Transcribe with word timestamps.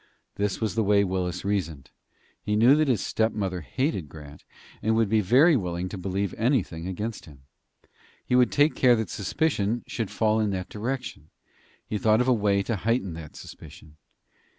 This 0.33 0.59
was 0.59 0.73
the 0.73 0.83
way 0.83 1.03
Willis 1.03 1.45
reasoned. 1.45 1.91
He 2.41 2.55
knew 2.55 2.75
that 2.75 2.87
his 2.87 3.05
stepmother 3.05 3.61
hated 3.61 4.09
Grant, 4.09 4.43
and 4.81 4.95
would 4.95 5.09
be 5.09 5.21
very 5.21 5.55
willing 5.55 5.89
to 5.89 5.95
believe 5.99 6.33
anything 6.39 6.87
against 6.87 7.25
him. 7.25 7.43
He 8.25 8.35
would 8.35 8.51
take 8.51 8.73
care 8.73 8.95
that 8.95 9.11
suspicion 9.11 9.83
should 9.85 10.09
fall 10.09 10.39
in 10.39 10.49
that 10.49 10.69
direction. 10.69 11.29
He 11.85 11.99
thought 11.99 12.19
of 12.19 12.27
a 12.27 12.33
way 12.33 12.63
to 12.63 12.77
heighten 12.77 13.13
that 13.13 13.35
suspicion. 13.35 13.97